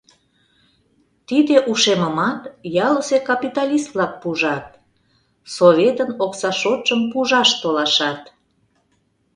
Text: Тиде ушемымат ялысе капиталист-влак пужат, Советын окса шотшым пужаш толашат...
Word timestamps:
Тиде 1.27 1.55
ушемымат 1.71 2.41
ялысе 2.85 3.17
капиталист-влак 3.29 4.13
пужат, 4.21 4.67
Советын 5.55 6.11
окса 6.25 6.51
шотшым 6.61 7.01
пужаш 7.11 7.49
толашат... 7.61 8.21